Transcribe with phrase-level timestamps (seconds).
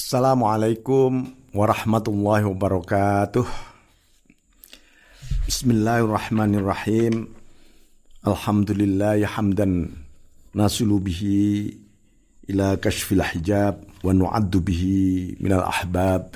[0.00, 3.44] Assalamualaikum warahmatullahi wabarakatuh.
[5.44, 7.28] Bismillahirrahmanirrahim.
[8.24, 9.92] Alhamdulillah hamdan
[10.56, 11.76] nasilu bihi
[12.48, 16.32] ila kashfil hijab wa nu'addu bihi minal ahbab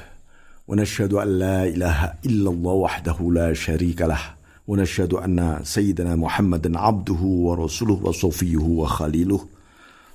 [0.69, 4.37] wa an la ilaha illallah wahdahu la sharika lah
[4.69, 9.49] wa nashhadu anna sayyidina Muhammadan abduhu wa rasuluhu wa safiyuhu wa khaliluhu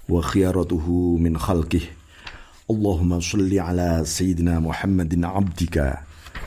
[0.05, 1.98] wa khiyaratuhu min khalqihi
[2.70, 5.76] اللهم صل على سيدنا محمد عبدك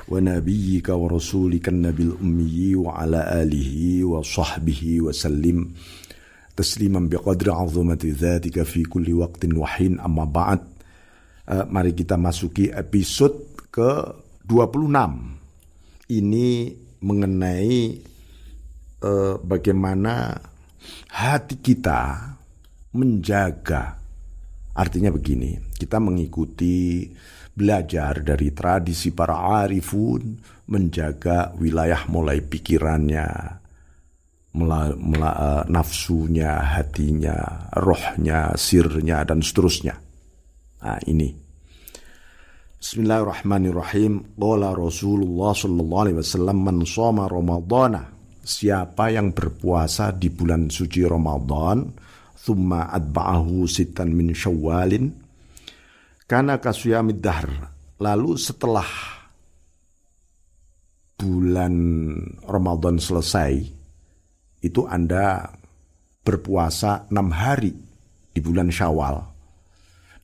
[0.09, 5.57] ونبيك ورسولك النبي الأمي وعلى آله وصحبه وسلم
[6.57, 10.59] تسليما بقدر عظمة ذاتك في كل وقت وحين أما بعد
[11.47, 13.89] mari kita masuki episode ke
[14.43, 18.03] 26 ini mengenai
[18.99, 20.43] uh, bagaimana
[21.07, 22.35] hati kita
[22.91, 23.95] menjaga
[24.72, 27.04] Artinya begini, kita mengikuti
[27.52, 30.40] belajar dari tradisi para arifun
[30.72, 33.28] menjaga wilayah mulai pikirannya,
[34.56, 39.97] mula, mula, uh, nafsunya, hatinya, rohnya, sirnya dan seterusnya.
[40.82, 41.28] Nah, ini.
[42.82, 44.34] Bismillahirrahmanirrahim.
[44.34, 46.82] Qala Rasulullah sallallahu alaihi wasallam man
[47.30, 48.02] Ramadhana.
[48.42, 51.86] Siapa yang berpuasa di bulan suci Ramadan,
[52.42, 55.14] thumma adba'ahu sitan min syawalin
[56.26, 57.70] karena kasuyamid dahr.
[58.02, 58.88] Lalu setelah
[61.14, 61.74] bulan
[62.42, 63.52] Ramadan selesai
[64.58, 65.46] itu Anda
[66.26, 67.70] berpuasa enam hari
[68.34, 69.22] di bulan Syawal.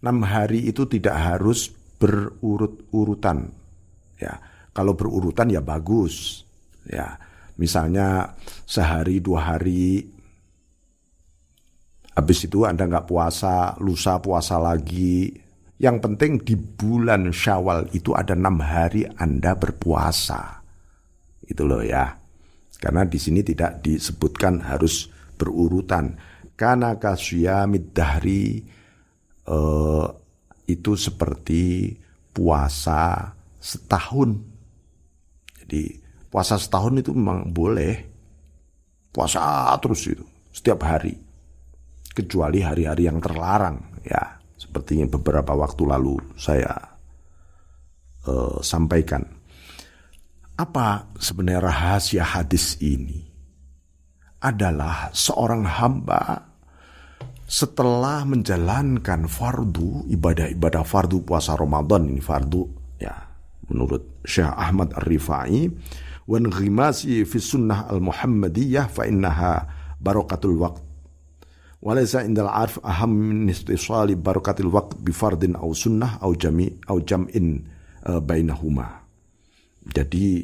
[0.03, 3.47] Enam hari itu tidak harus berurut-urutan
[4.19, 4.35] ya.
[4.75, 6.47] Kalau berurutan ya bagus
[6.87, 7.15] ya.
[7.59, 10.07] Misalnya sehari dua hari
[12.19, 15.31] Habis itu Anda nggak puasa, lusa puasa lagi.
[15.79, 20.59] Yang penting di bulan Syawal itu ada enam hari Anda berpuasa.
[21.47, 22.19] Itu loh ya.
[22.83, 25.07] Karena di sini tidak disebutkan harus
[25.39, 26.19] berurutan.
[26.59, 28.67] Karena kasyamid dahri
[29.47, 30.11] uh,
[30.67, 31.95] itu seperti
[32.35, 33.31] puasa
[33.63, 34.35] setahun.
[35.63, 38.11] Jadi puasa setahun itu memang boleh.
[39.15, 41.28] Puasa terus itu setiap hari
[42.19, 44.39] kecuali hari-hari yang terlarang ya.
[44.59, 46.75] Seperti yang beberapa waktu lalu saya
[48.27, 49.23] uh, sampaikan
[50.59, 53.23] apa sebenarnya rahasia hadis ini?
[54.43, 56.47] Adalah seorang hamba
[57.47, 62.63] setelah menjalankan fardu ibadah-ibadah fardu puasa Ramadan ini fardu
[62.99, 63.15] ya.
[63.71, 65.71] Menurut Syekh Ahmad Ar-Rifai
[66.27, 69.65] wan ghimasi fi sunnah al-muhammadiyah fa innaha
[70.03, 70.88] barakatul waqt
[71.79, 77.63] Arf aham min istisali barakatil waqt bi fardin au sunnah au jami au jam'in
[78.03, 79.07] uh, bainahuma.
[79.87, 80.43] Jadi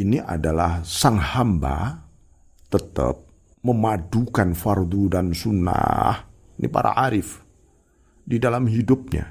[0.00, 2.00] ini adalah sang hamba
[2.72, 3.20] tetap
[3.62, 6.24] memadukan fardu dan sunnah.
[6.56, 7.44] Ini para arif
[8.24, 9.26] di dalam hidupnya.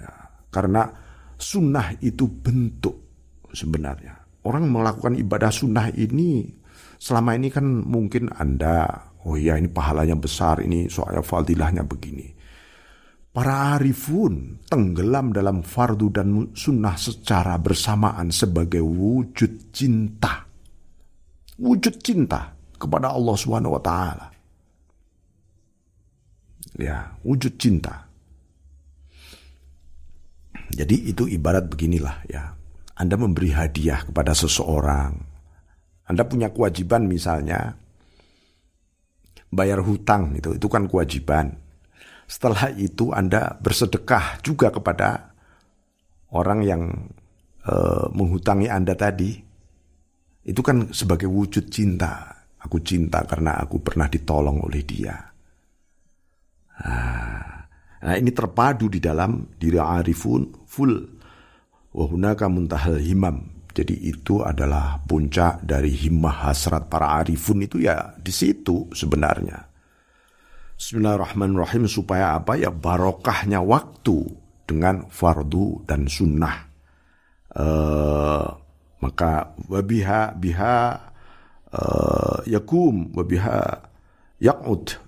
[0.00, 0.12] Ya,
[0.48, 0.88] karena
[1.36, 2.96] sunnah itu bentuk
[3.52, 4.16] sebenarnya.
[4.42, 6.50] Orang melakukan ibadah sunnah ini
[6.98, 12.26] selama ini kan mungkin Anda Oh iya ini pahalanya besar, ini soalnya fadilahnya begini.
[13.32, 20.44] Para arifun tenggelam dalam fardu dan sunnah secara bersamaan sebagai wujud cinta.
[21.56, 24.26] Wujud cinta kepada Allah Subhanahu wa taala.
[26.76, 28.04] Ya, wujud cinta.
[30.72, 32.52] Jadi itu ibarat beginilah ya.
[32.96, 35.16] Anda memberi hadiah kepada seseorang.
[36.04, 37.80] Anda punya kewajiban misalnya
[39.52, 41.60] bayar hutang itu itu kan kewajiban.
[42.24, 45.36] Setelah itu Anda bersedekah juga kepada
[46.32, 46.82] orang yang
[47.60, 47.74] e,
[48.16, 49.36] menghutangi Anda tadi.
[50.42, 52.32] Itu kan sebagai wujud cinta.
[52.64, 55.12] Aku cinta karena aku pernah ditolong oleh dia.
[56.82, 57.68] Nah,
[58.00, 60.94] nah ini terpadu di dalam diri arifun full.
[61.92, 63.51] Wahunaka muntahal himam.
[63.72, 69.64] Jadi itu adalah puncak dari himmah hasrat para arifun itu ya di situ sebenarnya.
[70.76, 74.28] Bismillahirrahmanirrahim supaya apa ya barokahnya waktu
[74.68, 76.68] dengan fardu dan sunnah.
[77.52, 78.44] Uh,
[79.00, 80.76] maka wabiha biha
[81.72, 83.88] uh, yakum wabiha
[84.40, 85.00] yaqud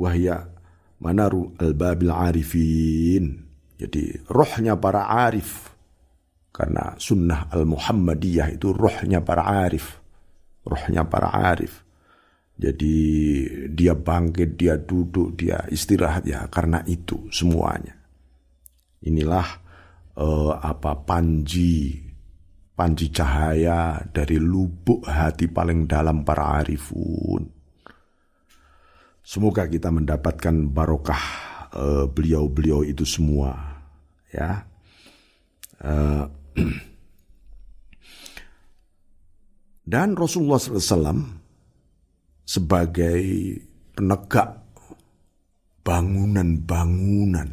[0.00, 0.48] wahya
[1.04, 3.44] manaru al-babil arifin.
[3.76, 5.72] Jadi rohnya para arif
[6.60, 9.96] karena sunnah al-Muhammadiyah itu rohnya para arif.
[10.60, 11.80] Rohnya para arif.
[12.60, 12.96] Jadi
[13.72, 17.96] dia bangkit, dia duduk, dia istirahat ya karena itu semuanya.
[19.00, 19.48] Inilah
[20.20, 21.96] uh, apa panji
[22.76, 27.48] panji cahaya dari lubuk hati paling dalam para arifun.
[29.24, 31.24] Semoga kita mendapatkan barokah
[31.72, 33.56] uh, beliau-beliau itu semua,
[34.28, 34.68] ya.
[35.80, 36.28] Uh,
[39.90, 41.40] dan Rasulullah SAW
[42.46, 43.22] sebagai
[43.94, 44.60] penegak
[45.82, 47.50] bangunan-bangunan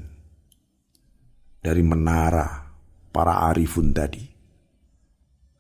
[1.62, 2.70] dari menara
[3.10, 4.24] para arifun tadi.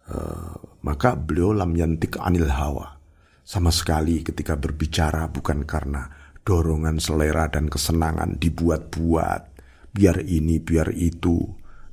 [0.07, 0.55] Uh,
[0.87, 2.95] maka beliau lam yantik anil hawa.
[3.43, 6.07] Sama sekali ketika berbicara bukan karena
[6.47, 9.41] dorongan selera dan kesenangan dibuat-buat.
[9.91, 11.41] Biar ini, biar itu,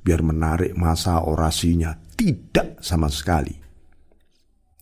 [0.05, 1.97] biar menarik masa orasinya.
[1.97, 3.57] Tidak sama sekali.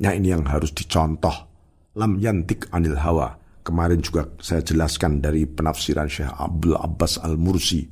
[0.04, 1.48] Nah ini yang harus dicontoh.
[1.96, 3.40] Lam yantik anil hawa.
[3.64, 7.88] Kemarin juga saya jelaskan dari penafsiran Syekh Abdul Abbas Al-Mursi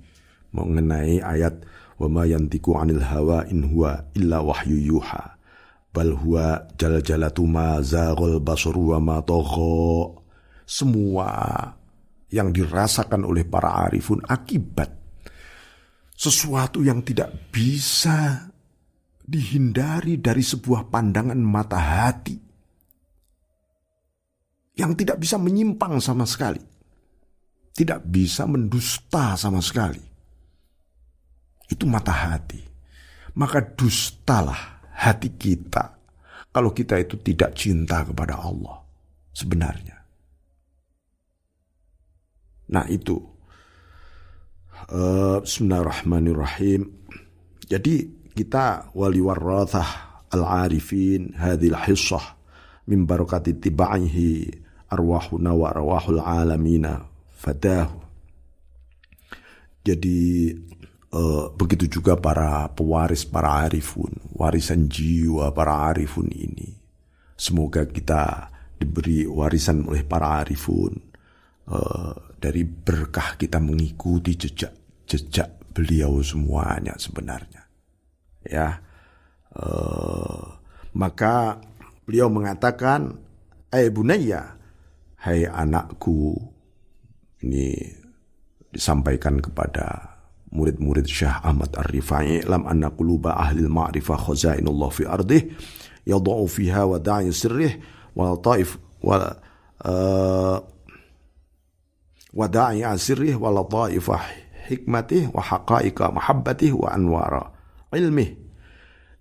[0.51, 1.63] mengenai ayat
[1.95, 5.39] wa ma yantiku anil hawa in huwa illa wahyu yuha
[5.95, 10.19] bal huwa jal jalatu ma zaghal basaru wa ma togho
[10.67, 11.31] semua
[12.31, 15.00] yang dirasakan oleh para arifun akibat
[16.21, 18.45] sesuatu yang tidak bisa
[19.25, 22.37] dihindari dari sebuah pandangan mata hati
[24.77, 26.61] yang tidak bisa menyimpang sama sekali
[27.73, 30.11] tidak bisa mendusta sama sekali
[31.71, 32.59] itu mata hati.
[33.39, 35.95] Maka dustalah hati kita
[36.51, 38.83] kalau kita itu tidak cinta kepada Allah
[39.31, 39.97] sebenarnya.
[42.75, 43.15] Nah itu
[44.91, 46.89] uh, Bismillahirrahmanirrahim.
[47.67, 52.39] Jadi kita wali warrathah al-arifin hadhil hissah
[52.87, 54.51] min barakati tiba'ihi
[54.91, 57.99] arwahuna wa arwahul alamina fadahu.
[59.83, 60.19] Jadi
[61.11, 66.71] Uh, begitu juga para pewaris para arifun, warisan jiwa para arifun ini.
[67.35, 68.47] Semoga kita
[68.79, 70.95] diberi warisan oleh para arifun
[71.67, 77.61] uh, dari berkah kita mengikuti jejak-jejak beliau semuanya sebenarnya.
[78.41, 78.81] Ya,
[79.53, 80.57] uh,
[80.97, 81.61] maka
[82.09, 83.21] beliau mengatakan,
[83.69, 84.57] "Hai bunaya,
[85.21, 86.33] hai anakku."
[87.45, 87.73] Ini
[88.73, 90.17] disampaikan kepada
[90.51, 95.41] murid-murid Syah Ahmad Ar-Rifai lam anna quluba ahli al-ma'rifah khazainullah fi ardih
[96.05, 97.79] yadau fiha wa da'i sirrih
[98.13, 99.31] wa taif wa
[99.87, 100.57] uh,
[102.31, 104.23] wa da'i sirrih wa lataifah
[104.71, 107.43] hikmatih wa haqa'iqa mahabbatih wa anwara
[107.91, 108.39] ilmih.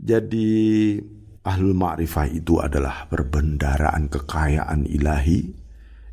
[0.01, 0.97] Jadi
[1.45, 5.41] ahlul ma'rifah itu adalah perbendaraan kekayaan ilahi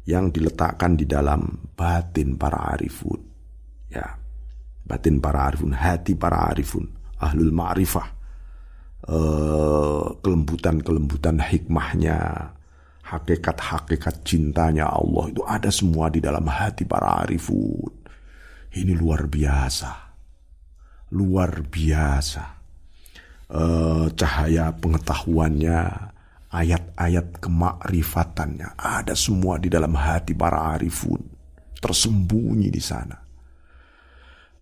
[0.07, 3.19] yang diletakkan di dalam batin para arifun.
[3.87, 4.17] Ya
[4.87, 6.87] batin para arifun, hati para arifun,
[7.19, 8.07] ahlul ma'rifah,
[9.11, 12.17] uh, kelembutan-kelembutan hikmahnya,
[13.07, 18.03] hakikat-hakikat cintanya Allah itu ada semua di dalam hati para arifun.
[18.75, 19.91] Ini luar biasa,
[21.15, 22.43] luar biasa.
[23.47, 25.79] Uh, cahaya pengetahuannya,
[26.51, 31.23] ayat-ayat kemakrifatannya ada semua di dalam hati para arifun,
[31.79, 33.27] tersembunyi di sana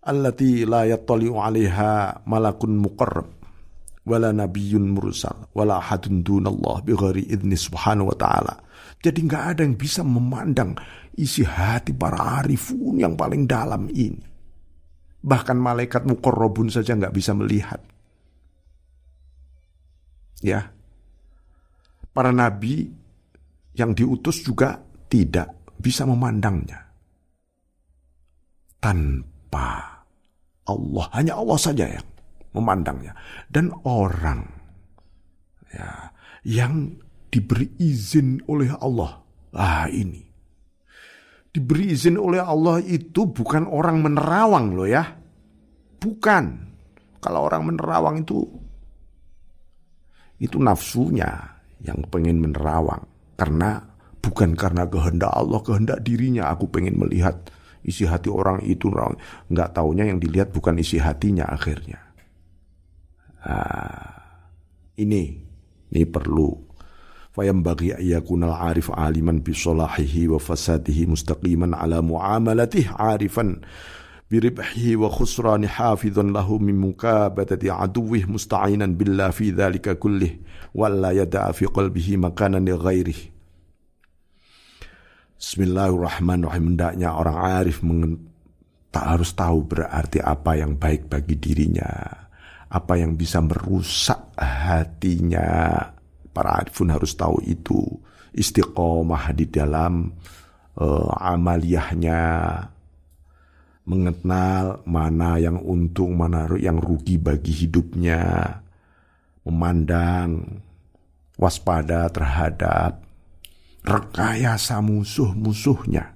[0.05, 3.34] allati la yattali'u 'alaiha malakun muqarrab
[4.05, 8.55] wala nabiyyun mursal wala ahadun dunallah bighairi idni subhanahu wa ta'ala.
[9.01, 10.77] Jadi nggak ada yang bisa memandang
[11.17, 14.21] isi hati para arifun yang paling dalam ini.
[15.25, 17.81] Bahkan malaikat muqarrabun saja nggak bisa melihat.
[20.45, 20.69] Ya.
[22.13, 22.87] Para nabi
[23.75, 26.79] yang diutus juga tidak bisa memandangnya.
[28.79, 29.69] Tanpa
[30.69, 32.05] Allah, hanya Allah saja yang
[32.55, 33.11] memandangnya.
[33.51, 34.47] Dan orang
[35.69, 36.15] ya,
[36.47, 36.95] yang
[37.27, 39.19] diberi izin oleh Allah.
[39.51, 40.23] Ah ini.
[41.51, 45.03] Diberi izin oleh Allah itu bukan orang menerawang loh ya.
[45.99, 46.45] Bukan.
[47.19, 48.39] Kalau orang menerawang itu
[50.35, 51.31] itu nafsunya
[51.79, 53.07] yang pengen menerawang
[53.39, 53.81] karena
[54.19, 57.49] bukan karena kehendak Allah, kehendak dirinya aku pengen melihat
[57.85, 62.04] isi hati orang itu nggak taunya yang dilihat bukan isi hatinya akhirnya.
[63.44, 64.20] Nah,
[65.00, 65.40] ini
[65.90, 66.52] ini perlu
[67.32, 73.64] fayam bagi ayakunal arif aliman bi salahihi wa fasadihi mustaqiman ala muamalatih arifan
[74.30, 80.38] بربحه وخسران حافظ له من مكابدة عدوه مستعينا بالله في ذلك كله
[80.74, 83.20] ولا يدع في قلبه مكانا لغيره
[85.40, 86.76] Bismillahirrahmanirrahim.
[86.76, 87.80] Hendaknya orang arif
[88.92, 91.88] tak harus tahu berarti apa yang baik bagi dirinya,
[92.75, 95.79] apa yang bisa merusak hatinya.
[96.35, 97.79] Para arifun harus tahu itu
[98.35, 100.11] istiqomah di dalam
[100.75, 102.23] uh, amaliyahnya,
[103.87, 108.51] mengenal mana yang untung, mana yang rugi bagi hidupnya,
[109.47, 110.59] memandang,
[111.39, 112.99] waspada terhadap
[113.87, 116.11] rekayasa musuh-musuhnya.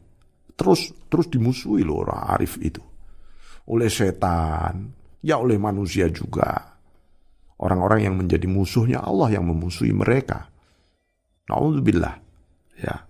[0.59, 2.83] Terus terus dimusuhi loh orang arif itu.
[3.71, 6.77] Oleh setan, ya oleh manusia juga.
[7.59, 10.47] Orang-orang yang menjadi musuhnya Allah yang memusuhi mereka.
[11.51, 12.15] Nauzubillah.
[12.79, 13.03] Ya.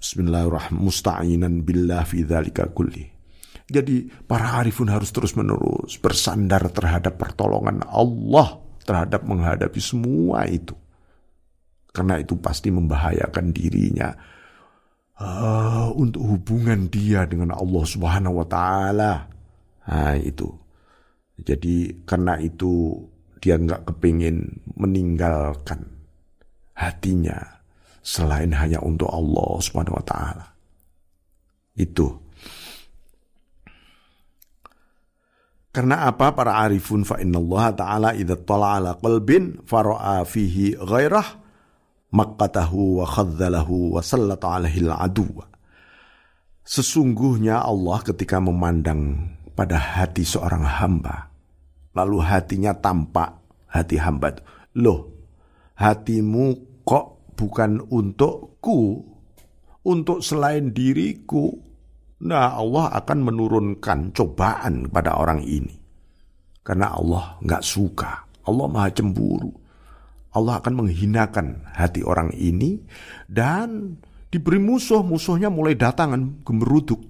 [0.00, 0.80] Bismillahirrahmanirrahim.
[0.80, 3.04] Musta'inan billah fi dzalika kulli.
[3.70, 10.74] Jadi para arifun harus terus menerus bersandar terhadap pertolongan Allah terhadap menghadapi semua itu.
[11.94, 14.10] Karena itu pasti membahayakan dirinya
[15.20, 19.12] uh, untuk hubungan dia dengan Allah Subhanahu wa taala.
[19.86, 20.50] Nah, itu.
[21.44, 22.96] Jadi karena itu
[23.40, 25.80] dia nggak kepingin meninggalkan
[26.76, 27.60] hatinya
[28.04, 30.46] selain hanya untuk Allah Subhanahu wa taala.
[31.76, 32.08] Itu.
[35.70, 41.38] Karena apa para arifun fa Allah ta'ala idza tala ala qalbin fara'a fihi ghairah
[42.10, 45.14] maqqatahu wa khadzalahu wa sallata alaihi al
[46.66, 51.29] Sesungguhnya Allah ketika memandang pada hati seorang hamba
[51.96, 54.38] lalu hatinya tampak hati hamba
[54.78, 55.10] loh
[55.78, 59.06] hatimu kok bukan untukku
[59.86, 61.70] untuk selain diriku
[62.20, 65.72] Nah Allah akan menurunkan cobaan pada orang ini.
[66.60, 68.28] Karena Allah nggak suka.
[68.44, 69.48] Allah maha cemburu.
[70.36, 72.76] Allah akan menghinakan hati orang ini
[73.24, 73.96] dan
[74.28, 75.00] diberi musuh.
[75.00, 77.00] Musuhnya mulai datangan gemeruduk.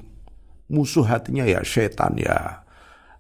[0.71, 2.60] Musuh hatinya ya setan ya.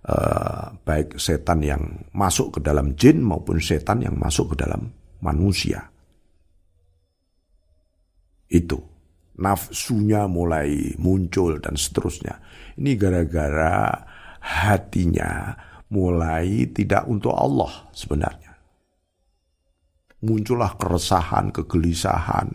[0.00, 4.88] Uh, baik setan yang masuk ke dalam jin maupun setan yang masuk ke dalam
[5.20, 5.92] manusia.
[8.48, 8.80] Itu
[9.36, 12.40] nafsunya mulai muncul dan seterusnya.
[12.80, 13.92] Ini gara-gara
[14.40, 15.52] hatinya
[15.92, 18.56] mulai tidak untuk Allah sebenarnya.
[20.24, 22.48] Muncullah keresahan, kegelisahan,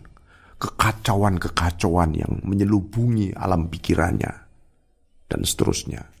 [0.58, 4.34] kekacauan-kekacauan yang menyelubungi alam pikirannya
[5.26, 6.15] dan seterusnya.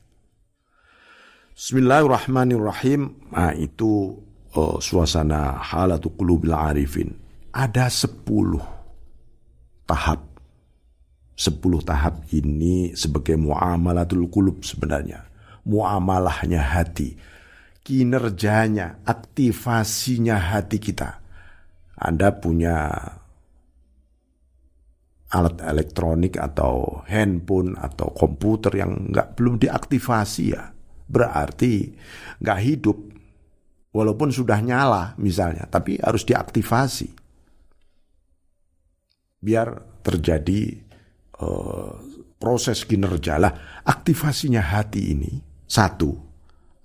[1.56, 3.32] Bismillahirrahmanirrahim.
[3.32, 4.12] Nah, itu
[4.52, 7.16] uh, suasana halatu qulubil arifin.
[7.48, 8.60] Ada sepuluh
[9.88, 10.36] tahap
[11.32, 15.24] Sepuluh tahap ini sebagai muamalatul kulub sebenarnya.
[15.64, 17.16] Muamalahnya hati.
[17.80, 21.24] Kinerjanya, aktivasinya hati kita.
[21.96, 22.92] Anda punya
[25.32, 30.75] alat elektronik atau handphone atau komputer yang nggak belum diaktifasi ya
[31.06, 31.94] berarti
[32.42, 32.98] nggak hidup
[33.94, 37.08] walaupun sudah nyala misalnya tapi harus diaktifasi.
[39.40, 40.74] Biar terjadi
[41.38, 41.92] uh,
[42.36, 43.38] proses kinerja.
[43.38, 45.32] Lah aktivasinya hati ini
[45.66, 46.10] satu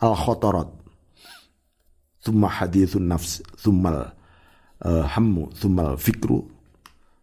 [0.01, 0.69] al khotorot
[2.21, 4.13] thumma hadithun nafs thummal
[4.85, 6.45] uh, hammu thummal fikru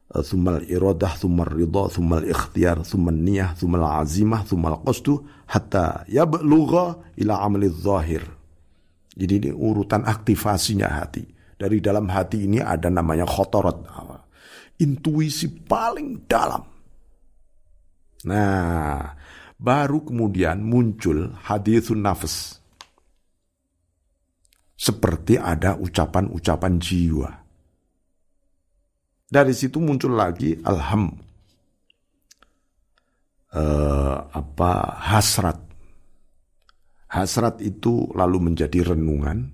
[0.08, 7.44] thummal iradah thummal ridha thummal ikhtiyar thummal niyah thummal azimah thummal qasdu hatta yablugha ila
[7.44, 8.24] amali zahir
[9.18, 13.84] jadi ini urutan aktivasinya hati dari dalam hati ini ada namanya khotorot
[14.80, 16.78] intuisi paling dalam
[18.26, 19.14] Nah,
[19.54, 22.58] baru kemudian muncul hadithun nafas.
[24.78, 27.30] Seperti ada ucapan-ucapan jiwa.
[29.28, 31.12] Dari situ muncul lagi alham.
[33.48, 35.60] Uh, apa hasrat.
[37.08, 39.52] Hasrat itu lalu menjadi renungan.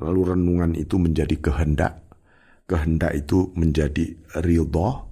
[0.00, 2.00] Lalu renungan itu menjadi kehendak.
[2.68, 4.12] Kehendak itu menjadi
[4.44, 5.08] ridho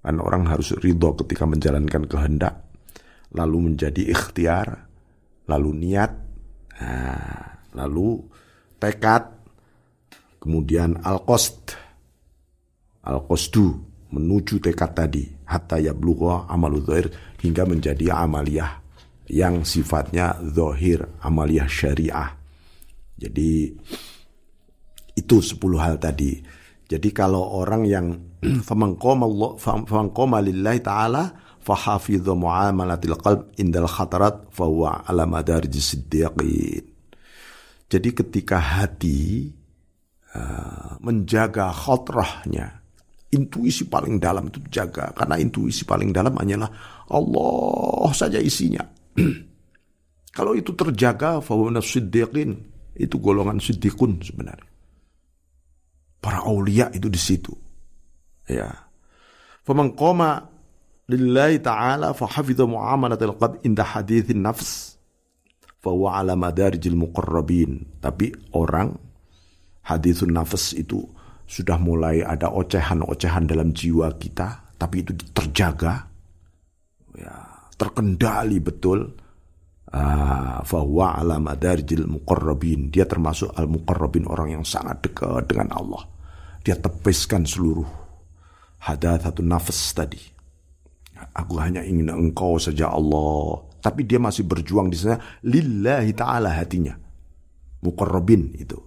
[0.00, 2.64] kan orang harus ridho ketika menjalankan kehendak,
[3.36, 4.88] lalu menjadi ikhtiar,
[5.44, 6.12] lalu niat,
[6.80, 8.24] nah, lalu
[8.80, 9.28] tekad,
[10.40, 11.76] kemudian al-qost,
[13.06, 13.78] al-qostu,
[14.10, 17.08] menuju tekad tadi, hatta yablugha amalu zahir,
[17.40, 18.80] hingga menjadi amaliyah
[19.30, 22.30] yang sifatnya zahir, amaliyah syariah.
[23.14, 23.70] Jadi
[25.14, 26.40] itu sepuluh hal tadi.
[26.90, 28.06] Jadi kalau orang yang
[28.68, 31.24] faman qama lillahi ta'ala
[31.60, 36.88] fahafidhu muamalatil qalb indal khatarat fahuwa ala madarij siddiqin.
[37.90, 39.50] Jadi ketika hati
[40.34, 42.79] uh, menjaga khotrahnya,
[43.30, 45.14] intuisi paling dalam itu jaga.
[45.14, 46.70] Karena intuisi paling dalam hanyalah
[47.10, 48.82] Allah saja isinya.
[50.36, 52.54] Kalau itu terjaga, fawana siddiqin,
[52.94, 54.70] itu golongan siddiqun sebenarnya.
[56.20, 57.50] Para aulia itu di situ.
[58.46, 58.70] Ya.
[59.64, 60.44] Faman qama
[61.08, 65.00] lillahi ta'ala fahafidha muamalat al-qad inda hadithin nafs
[65.80, 67.98] fahuwa ala madarijil muqarrabin.
[67.98, 68.94] Tapi orang
[69.82, 71.02] hadithun nafs itu
[71.50, 76.06] sudah mulai ada ocehan-ocehan dalam jiwa kita, tapi itu terjaga,
[77.18, 77.34] ya,
[77.74, 79.10] terkendali betul
[79.90, 82.94] Ah, fahuwa ala madarjil muqarrabin.
[82.94, 86.06] Dia termasuk al muqarrabin orang yang sangat dekat dengan Allah.
[86.62, 87.90] Dia tepiskan seluruh
[88.86, 90.22] hadat satu nafas tadi.
[91.34, 93.66] Aku hanya ingin engkau saja Allah.
[93.82, 96.94] Tapi dia masih berjuang di sana lillahi ta'ala hatinya.
[97.82, 98.78] Muqarrabin itu.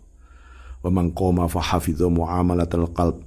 [0.84, 3.24] Wa man qama fa hafidha muamalatal qalb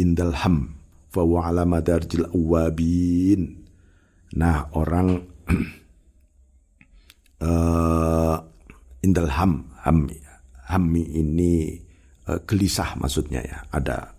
[0.00, 0.72] indal ham
[1.12, 3.60] fa ala madarjil awabin.
[4.32, 5.20] Nah, orang
[7.44, 8.36] uh,
[9.04, 10.08] indal ham ham
[10.72, 11.76] hammi ini
[12.32, 13.58] uh, gelisah maksudnya ya.
[13.68, 14.16] Ada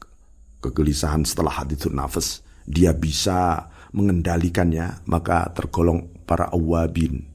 [0.61, 2.45] kegelisahan setelah hadithun nafas.
[2.69, 7.32] Dia bisa mengendalikannya maka tergolong para awabin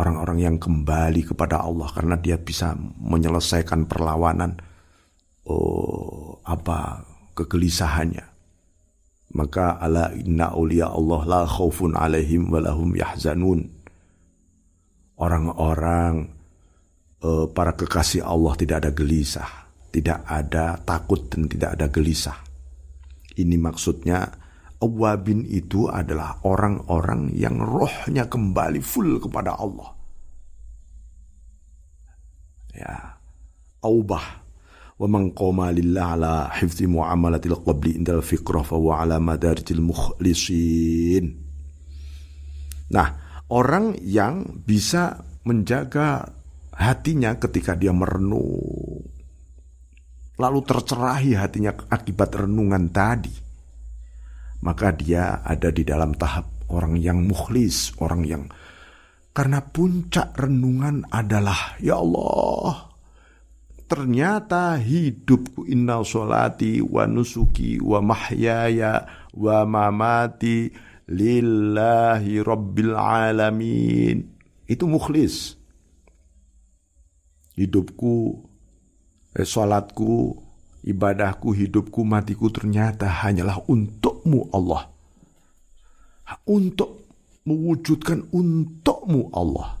[0.00, 4.56] orang-orang yang kembali kepada Allah karena dia bisa menyelesaikan perlawanan.
[5.44, 7.04] Oh apa
[7.36, 8.24] kegelisahannya?
[9.36, 13.68] Maka ala inna ulia Allah la khaufun alaihim walahum yahzanun.
[15.20, 16.32] Orang-orang
[17.20, 22.40] uh, para kekasih Allah tidak ada gelisah, tidak ada takut dan tidak ada gelisah.
[23.36, 24.39] Ini maksudnya
[24.80, 29.92] awabin itu adalah orang-orang yang rohnya kembali full kepada Allah.
[32.72, 33.20] Ya,
[33.84, 34.40] aubah
[35.00, 41.24] wa man qama lillah ala hifzi muamalatil qabli indal fikrah fa wa ala madarijil mukhlisin.
[42.90, 43.08] Nah,
[43.52, 46.24] orang yang bisa menjaga
[46.74, 49.04] hatinya ketika dia merenung.
[50.40, 53.49] Lalu tercerahi hatinya akibat renungan tadi.
[54.60, 58.44] Maka dia ada di dalam tahap orang yang mukhlis, orang yang
[59.30, 62.90] karena puncak renungan adalah ya Allah.
[63.90, 69.02] Ternyata hidupku inna solati wa nusuki wa mahyaya
[69.34, 70.70] wa mamati
[71.10, 74.30] lillahi rabbil alamin.
[74.70, 75.58] Itu mukhlis.
[77.58, 78.14] Hidupku,
[79.34, 80.38] eh, salatku,
[80.86, 84.88] ibadahku, hidupku, matiku ternyata hanyalah untukmu Allah.
[86.46, 87.10] Untuk
[87.44, 89.78] mewujudkan untukmu Allah.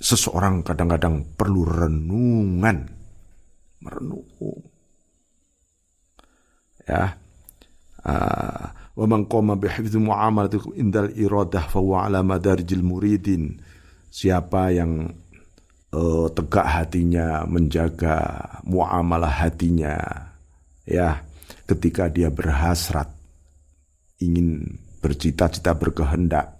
[0.00, 2.88] Seseorang kadang-kadang perlu renungan.
[3.80, 4.24] Merenung.
[6.84, 7.16] Ya.
[8.00, 8.64] Uh,
[8.96, 13.60] wa man qama bihifdzi muamalati indal iradah fa huwa ala madarijil muridin
[14.08, 15.12] siapa yang
[15.94, 18.16] uh, tegak hatinya menjaga
[18.66, 19.96] muamalah hatinya
[20.86, 21.26] ya.
[21.66, 23.06] Ketika dia berhasrat
[24.18, 26.58] ingin bercita-cita berkehendak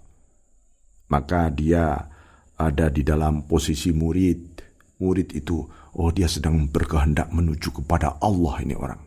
[1.11, 2.07] maka dia
[2.55, 4.63] ada di dalam posisi murid.
[5.03, 5.59] Murid itu
[5.99, 9.01] oh dia sedang berkehendak menuju kepada Allah ini orang.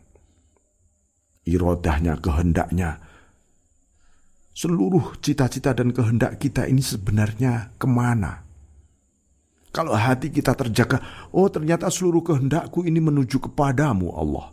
[1.49, 3.01] Irodahnya kehendaknya.
[4.55, 8.44] Seluruh cita-cita dan kehendak kita ini sebenarnya ke mana?
[9.75, 14.47] Kalau hati kita terjaga, oh ternyata seluruh kehendakku ini menuju kepadamu Allah.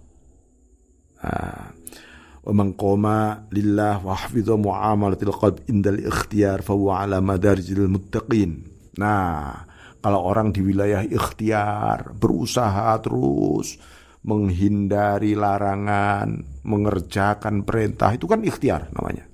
[7.86, 8.50] Muttaqin.
[8.98, 9.62] Nah,
[10.02, 13.78] kalau orang di wilayah ikhtiar berusaha terus
[14.26, 19.30] menghindari larangan, mengerjakan perintah itu kan ikhtiar namanya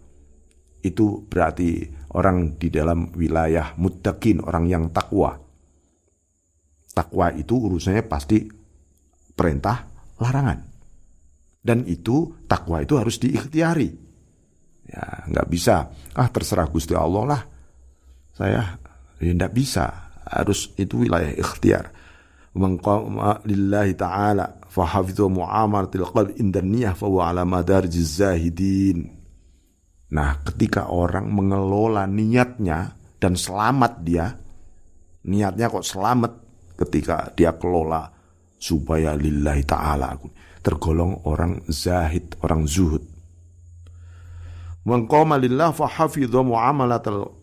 [0.82, 5.34] itu berarti orang di dalam wilayah muttaqin, orang yang takwa.
[6.98, 8.42] Takwa itu urusannya pasti
[9.38, 9.86] perintah,
[10.18, 10.58] larangan.
[11.62, 13.86] Dan itu takwa itu harus diikhtiari.
[14.90, 15.94] Ya, nggak bisa.
[16.18, 17.42] Ah, terserah Gusti Allah lah.
[18.34, 18.74] Saya
[19.22, 20.10] ya enggak bisa.
[20.26, 21.94] Harus itu wilayah ikhtiar.
[22.58, 28.18] Mengqama lillahi ta'ala fa hafidhu muamaratil qalbi inda niyah fa huwa ala madarjiz
[30.08, 34.26] Nah, ketika orang mengelola niatnya dan selamat dia,
[35.28, 36.47] niatnya kok selamat
[36.78, 38.06] ketika dia kelola
[38.58, 40.14] supaya lillahi ta'ala
[40.62, 43.02] tergolong orang zahid, orang zuhud.
[44.86, 47.34] Mengqama lillah fa hafidha muamalatal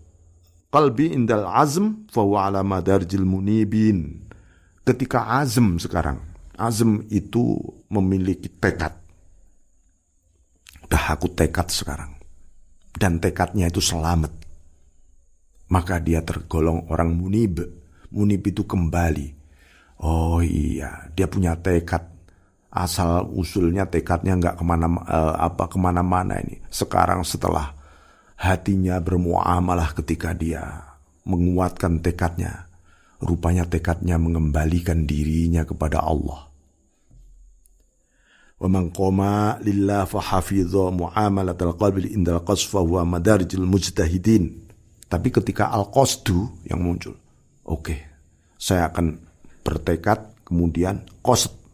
[0.71, 4.23] qalbi indal azm fa huwa ala madarjil munibin.
[4.85, 6.21] Ketika azm sekarang,
[6.57, 7.57] azm itu
[7.89, 8.93] memiliki tekad.
[10.85, 12.13] Udah aku tekad sekarang
[12.95, 14.45] dan tekadnya itu selamat.
[15.65, 17.61] maka dia tergolong orang munib.
[18.15, 19.35] Munib itu kembali.
[19.99, 22.15] Oh iya, dia punya tekad.
[22.71, 26.63] Asal usulnya tekadnya nggak ke mana uh, apa ke mana-mana ini.
[26.71, 27.75] Sekarang setelah
[28.39, 30.95] hatinya bermuamalah ketika dia
[31.27, 32.67] menguatkan tekadnya,
[33.19, 36.51] rupanya tekadnya mengembalikan dirinya kepada Allah.
[39.63, 44.67] Lillah fa hafidha muamalat al-qalbi inda al-qasfa wa madarijil mujtahidin.
[45.05, 47.13] Tapi ketika al-qasdu yang muncul,
[47.65, 47.95] oke,
[48.55, 49.19] saya akan
[49.65, 51.65] bertekad kemudian qasd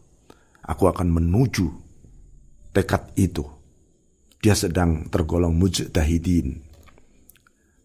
[0.64, 1.66] aku akan menuju
[2.72, 3.44] tekad itu.
[4.42, 6.58] Dia sedang tergolong mujtahidin.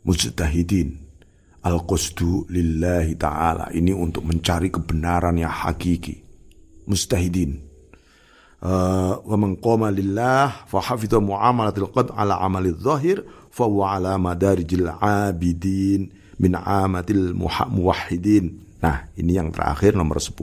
[0.01, 1.05] Mujtahidin.
[1.61, 3.69] Al-qasdu lillahi ta'ala.
[3.75, 6.17] Ini untuk mencari kebenaran yang hakiki.
[6.89, 7.67] Mujtahidin.
[8.57, 9.53] Uh, wa man
[9.93, 13.21] lillah fa hafidha muamalatil qad ala amalil zahir
[13.53, 18.79] fa huwa ala madarijil abidin min amatil muwahhidin.
[18.81, 20.37] Nah, ini yang terakhir nomor 10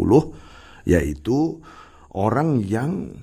[0.84, 1.64] yaitu
[2.12, 3.14] orang yang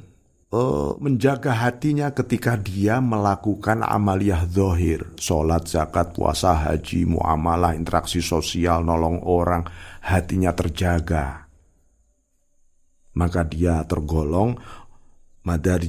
[0.51, 8.83] uh, menjaga hatinya ketika dia melakukan amaliyah zohir, sholat, zakat, puasa, haji, muamalah, interaksi sosial,
[8.83, 9.65] nolong orang,
[10.03, 11.47] hatinya terjaga.
[13.11, 14.55] Maka dia tergolong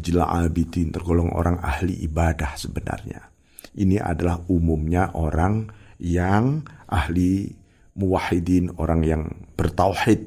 [0.02, 3.30] jila abidin, tergolong orang ahli ibadah sebenarnya.
[3.72, 7.54] Ini adalah umumnya orang yang ahli
[7.94, 9.22] muwahidin, orang yang
[9.54, 10.26] bertauhid.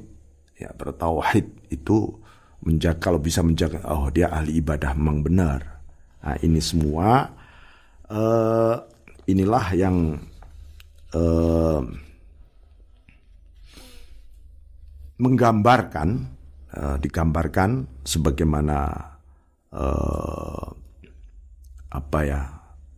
[0.55, 2.15] Ya, bertauhid itu
[2.63, 5.83] menjaga kalau bisa menjaga oh dia ahli ibadah memang benar.
[6.23, 7.27] Nah, ini semua
[8.07, 8.75] uh,
[9.27, 10.15] inilah yang
[11.13, 11.83] uh,
[15.19, 16.09] menggambarkan
[16.73, 18.79] uh, digambarkan sebagaimana
[19.75, 20.65] uh,
[21.91, 22.41] apa ya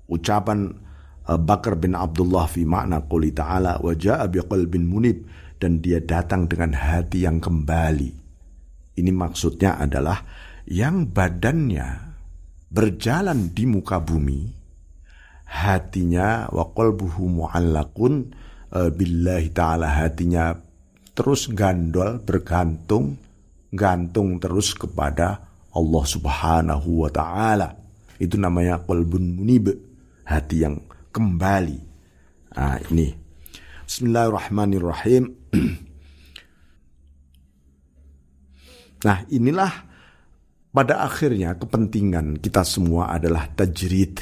[0.10, 0.87] ucapan
[1.36, 5.28] Bakar bin Abdullah fi makna quli ta'ala wa ja'a biqalbin munib
[5.60, 8.28] dan dia datang dengan hati yang kembali
[8.98, 10.26] ini maksudnya adalah
[10.66, 12.18] yang badannya
[12.68, 14.42] berjalan di muka bumi,
[15.48, 18.13] hatinya wa qalbuhu mu'allaqun
[18.74, 20.58] e, billahi ta'ala hatinya
[21.13, 23.22] terus gandol bergantung
[23.70, 25.46] gantung terus kepada
[25.78, 27.78] Allah Subhanahu wa taala.
[28.18, 29.70] Itu namanya qalbun munib,
[30.26, 30.82] hati yang
[31.18, 31.80] kembali.
[32.54, 33.10] Nah, ini.
[33.90, 35.24] Bismillahirrahmanirrahim.
[39.06, 39.74] Nah inilah
[40.74, 44.20] pada akhirnya kepentingan kita semua adalah tajrid.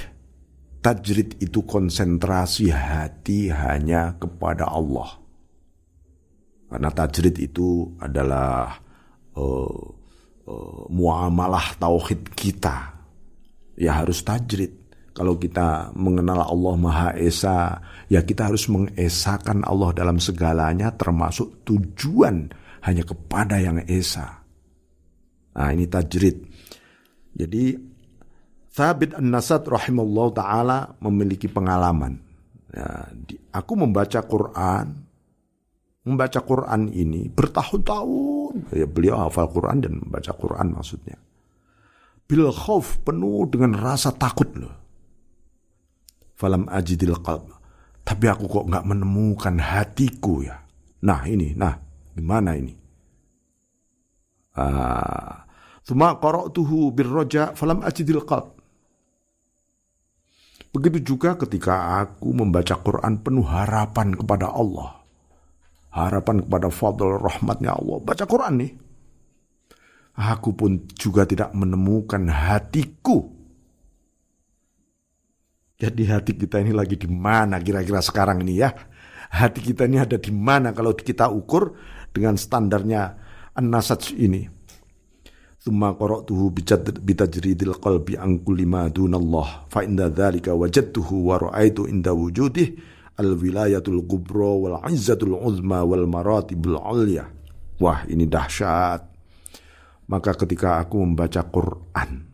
[0.84, 5.18] Tajrid itu konsentrasi hati hanya kepada Allah.
[6.70, 8.78] Karena tajrid itu adalah
[9.34, 9.86] uh,
[10.46, 12.94] uh, muamalah tauhid kita.
[13.80, 14.85] Ya harus tajrid.
[15.16, 17.80] Kalau kita mengenal Allah Maha Esa,
[18.12, 22.52] ya kita harus mengesakan Allah dalam segalanya termasuk tujuan
[22.84, 24.44] hanya kepada yang Esa.
[25.56, 26.36] Nah ini tajrid.
[27.32, 27.96] Jadi
[28.76, 32.20] Thabit An-Nasad rahimahullah ta'ala memiliki pengalaman.
[32.76, 33.08] Ya,
[33.56, 35.00] aku membaca Quran,
[36.04, 38.76] membaca Quran ini bertahun-tahun.
[38.76, 41.16] Ya, beliau hafal Quran dan membaca Quran maksudnya.
[42.28, 44.85] Bil khauf penuh dengan rasa takut loh.
[46.36, 47.48] Falam ajidil qalb.
[48.06, 50.62] Tapi aku kok nggak menemukan hatiku ya.
[51.08, 51.74] Nah ini, nah
[52.14, 52.74] gimana ini?
[54.56, 55.46] Ah,
[55.86, 58.58] Thumma qara'tuhu birroja falam ajidil qalb.
[60.74, 65.06] Begitu juga ketika aku membaca Quran penuh harapan kepada Allah.
[65.94, 67.98] Harapan kepada fadl rahmatnya Allah.
[68.04, 68.72] Baca Quran nih.
[70.20, 73.35] Aku pun juga tidak menemukan hatiku.
[75.76, 78.72] Jadi hati kita ini lagi di mana kira-kira sekarang ini ya?
[79.28, 81.76] Hati kita ini ada di mana kalau kita ukur
[82.16, 83.20] dengan standarnya
[83.52, 84.48] an-nasaj ini.
[85.60, 86.54] Thumma qara'tuhu
[87.04, 92.78] bitajridil qalbi an kulli ma dunallah fa inda dzalika wajadtuhu wa ra'aitu inda wujudih
[93.18, 97.28] al wilayatul kubra wal izzatul uzma wal maratibul ulya.
[97.82, 99.04] Wah, ini dahsyat.
[100.08, 102.30] Maka ketika aku membaca Quran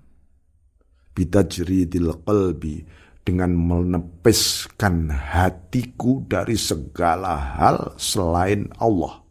[1.16, 2.84] bitajridil qalbi
[3.32, 9.22] dengan menepiskan hatiku dari segala hal selain Allah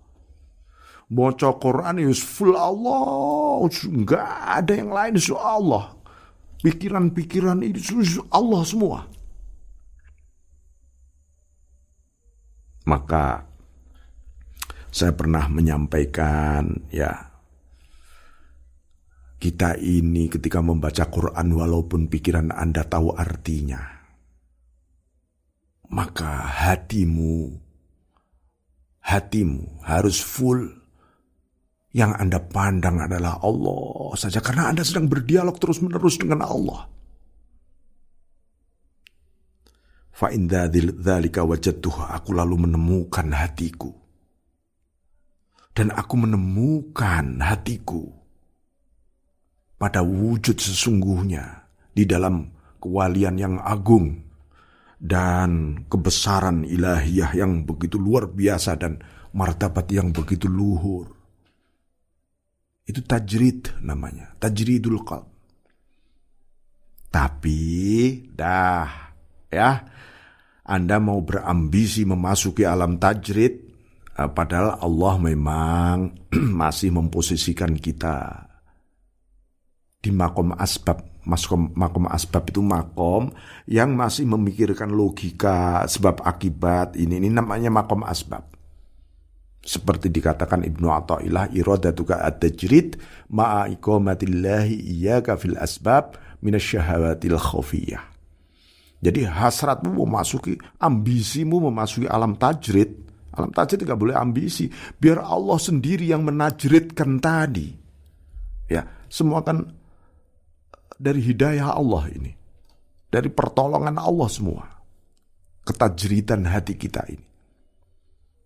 [1.10, 4.30] Baca Quran ya full Allah, nggak
[4.62, 5.90] ada yang lain itu Allah.
[6.62, 7.98] Pikiran-pikiran itu
[8.30, 9.10] Allah semua.
[12.86, 13.42] Maka
[14.94, 17.29] saya pernah menyampaikan ya
[19.40, 24.00] kita ini ketika membaca Quran walaupun pikiran Anda tahu artinya
[25.90, 27.50] maka hatimu,
[29.02, 30.78] hatimu harus full.
[31.90, 36.86] Yang Anda pandang adalah Allah saja karena Anda sedang berdialog terus-menerus dengan Allah.
[42.14, 43.90] Aku lalu menemukan hatiku.
[45.74, 48.19] Dan aku menemukan hatiku
[49.80, 51.64] pada wujud sesungguhnya
[51.96, 52.52] di dalam
[52.84, 54.20] kewalian yang agung
[55.00, 59.00] dan kebesaran ilahiyah yang begitu luar biasa dan
[59.32, 61.16] martabat yang begitu luhur.
[62.84, 65.24] Itu tajrid namanya, tajridul qalb.
[67.08, 67.58] Tapi
[68.36, 68.86] dah
[69.48, 69.70] ya,
[70.68, 73.54] Anda mau berambisi memasuki alam tajrid
[74.14, 75.96] eh, padahal Allah memang
[76.60, 78.49] masih memposisikan kita
[80.00, 83.28] di makom asbab makom, makom asbab itu makom
[83.68, 87.20] yang masih memikirkan logika sebab akibat ini.
[87.20, 88.48] Ini namanya makom asbab.
[89.60, 92.96] Seperti dikatakan Ibnu Athaillah iradatuka at-tajrid
[93.28, 98.10] ma'a iqamatillahi iyyaka fil asbab minasyahawatil khafiyah
[99.00, 103.08] jadi hasratmu memasuki ambisimu memasuki alam tajrid.
[103.32, 104.68] Alam tajrid tidak boleh ambisi.
[105.00, 107.72] Biar Allah sendiri yang menajridkan tadi.
[108.68, 109.79] Ya semua kan
[111.00, 112.32] dari hidayah Allah ini.
[113.08, 114.68] Dari pertolongan Allah semua.
[115.64, 117.28] Ketajritan hati kita ini.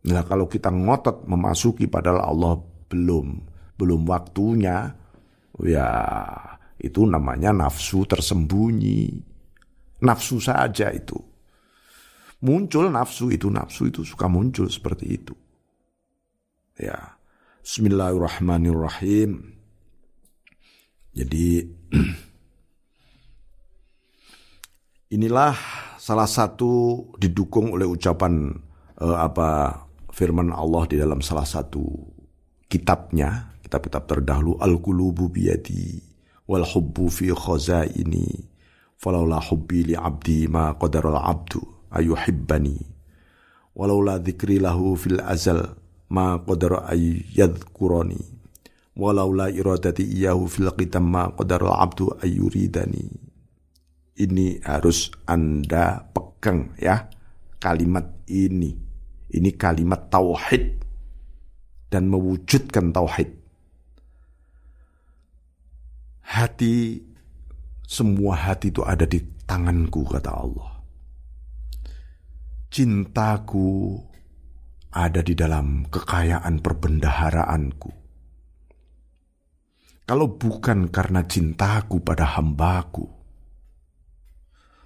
[0.05, 2.55] Nah kalau kita ngotot memasuki padahal Allah
[2.89, 3.27] belum
[3.75, 4.95] belum waktunya,
[5.65, 5.89] ya
[6.79, 9.19] itu namanya nafsu tersembunyi.
[10.05, 11.17] Nafsu saja itu.
[12.45, 15.35] Muncul nafsu itu, nafsu itu suka muncul seperti itu.
[16.77, 17.17] Ya.
[17.65, 19.57] Bismillahirrahmanirrahim.
[21.17, 21.65] Jadi
[25.15, 25.55] Inilah
[25.95, 28.51] salah satu didukung oleh ucapan
[28.99, 29.79] uh, apa
[30.11, 31.87] firman Allah di dalam salah satu
[32.67, 36.03] kitabnya, kitab-kitab terdahulu Al-Qulubu biyadi
[36.51, 38.27] wal hubbu fi khazaini
[38.99, 41.63] falaula hubbi li abdi ma qadara abdu
[41.95, 42.83] ayuhibbani
[43.79, 45.79] walaula dzikri lahu fil azal
[46.11, 48.19] ma qadara ay yadhkurani
[48.99, 53.24] walaula iradati iyahu fil qitam ma qadara abdu ayuridani
[54.15, 57.11] ini harus Anda pegang ya
[57.59, 58.77] kalimat ini.
[59.35, 60.79] Ini kalimat tauhid
[61.91, 63.35] dan mewujudkan tauhid.
[66.23, 67.03] Hati
[67.83, 70.71] semua hati itu ada di tanganku kata Allah.
[72.71, 73.99] Cintaku
[74.95, 77.91] ada di dalam kekayaan perbendaharaanku.
[80.05, 83.24] Kalau bukan karena cintaku pada hambaku,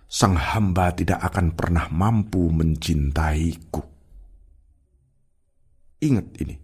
[0.09, 3.85] sang hamba tidak akan pernah mampu mencintaiku.
[6.01, 6.57] Ingat ini.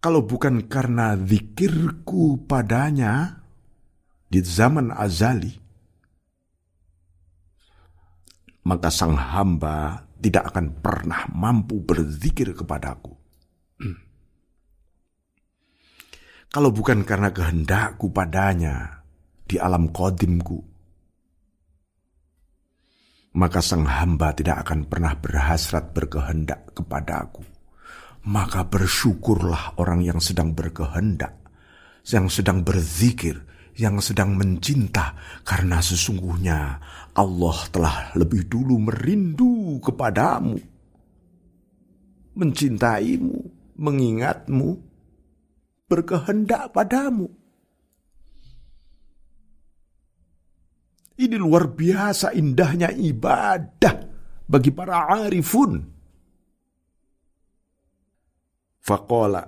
[0.00, 3.40] Kalau bukan karena zikirku padanya
[4.28, 5.52] di zaman azali,
[8.64, 13.12] maka sang hamba tidak akan pernah mampu berzikir kepadaku.
[16.48, 19.04] Kalau bukan karena kehendakku padanya
[19.44, 20.73] di alam kodimku,
[23.34, 27.42] maka sang hamba tidak akan pernah berhasrat berkehendak kepada aku.
[28.24, 31.34] Maka bersyukurlah orang yang sedang berkehendak,
[32.08, 33.36] yang sedang berzikir,
[33.76, 36.78] yang sedang mencinta, karena sesungguhnya
[37.12, 40.56] Allah telah lebih dulu merindu kepadamu,
[42.38, 43.38] mencintaimu,
[43.76, 44.68] mengingatmu,
[45.90, 47.28] berkehendak padamu.
[51.14, 53.94] Ini luar biasa indahnya ibadah
[54.50, 55.78] bagi para arifun.
[58.84, 59.42] Faqala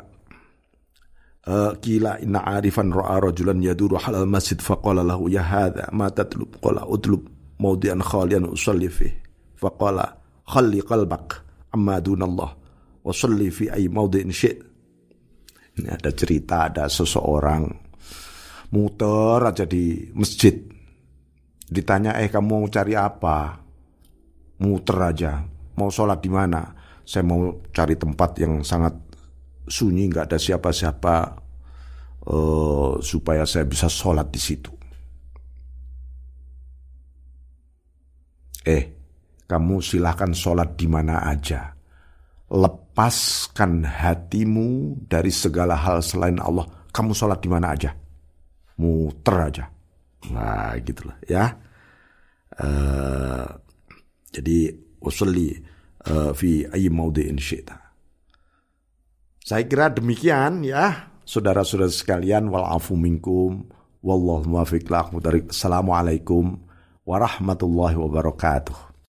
[1.45, 4.57] uh, kila inna arifan ra'a rajulan yaduru halal masjid.
[4.63, 6.57] Faqala lahu ya hadha ma tatlub?
[6.63, 7.27] Qala utlub
[7.59, 9.13] mawdi'an khalian usalli fih.
[9.59, 10.07] Faqala
[10.47, 11.43] khalli qalbak
[11.75, 12.51] amma dunallah
[13.03, 14.57] wa salli fi ay mawdi'in syi'
[15.77, 17.69] ini ada cerita ada seseorang
[18.73, 20.57] muter aja di masjid
[21.67, 23.59] Ditanya, eh kamu mau cari apa?
[24.63, 25.43] Muter aja.
[25.77, 26.63] Mau sholat di mana?
[27.03, 28.95] Saya mau cari tempat yang sangat
[29.67, 31.17] sunyi, nggak ada siapa-siapa,
[32.31, 34.73] uh, supaya saya bisa sholat di situ.
[38.67, 38.85] Eh,
[39.47, 41.71] kamu silahkan sholat di mana aja.
[42.51, 46.67] Lepaskan hatimu dari segala hal selain Allah.
[46.91, 47.95] Kamu sholat di mana aja.
[48.83, 49.76] Muter aja.
[50.33, 51.55] Nah, gitulah ya.
[52.57, 53.47] Uh,
[54.37, 54.69] Jadi
[55.01, 55.57] usulli
[56.09, 57.77] uh, fi ayyi maudi'in syi'ta.
[59.41, 63.71] Saya kira demikian ya, saudara-saudara sekalian wal afu minkum
[64.05, 66.61] wallahu muwaffiq Assalamualaikum
[67.07, 68.96] warahmatullahi wabarakatuh.